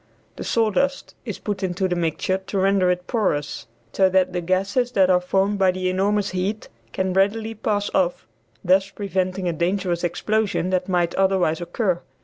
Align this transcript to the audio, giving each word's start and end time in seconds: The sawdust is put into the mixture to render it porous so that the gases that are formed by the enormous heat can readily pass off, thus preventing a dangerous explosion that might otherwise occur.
The 0.37 0.43
sawdust 0.43 1.13
is 1.25 1.37
put 1.37 1.61
into 1.61 1.87
the 1.87 1.95
mixture 1.95 2.39
to 2.39 2.57
render 2.57 2.89
it 2.89 3.05
porous 3.05 3.67
so 3.93 4.09
that 4.09 4.33
the 4.33 4.41
gases 4.41 4.93
that 4.93 5.11
are 5.11 5.21
formed 5.21 5.59
by 5.59 5.69
the 5.69 5.91
enormous 5.91 6.31
heat 6.31 6.69
can 6.91 7.13
readily 7.13 7.53
pass 7.53 7.91
off, 7.93 8.25
thus 8.65 8.89
preventing 8.89 9.47
a 9.47 9.53
dangerous 9.53 10.03
explosion 10.03 10.71
that 10.71 10.89
might 10.89 11.13
otherwise 11.13 11.61
occur. 11.61 12.01